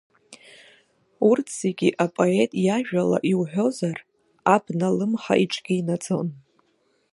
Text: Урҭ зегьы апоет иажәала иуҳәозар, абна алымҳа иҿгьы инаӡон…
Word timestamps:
Урҭ 1.29 1.47
зегьы 1.59 1.89
апоет 2.05 2.51
иажәала 2.65 3.17
иуҳәозар, 3.31 3.97
абна 4.55 4.87
алымҳа 4.89 5.35
иҿгьы 5.43 5.73
инаӡон… 5.79 6.27